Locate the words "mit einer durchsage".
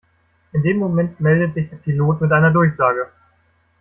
2.21-3.11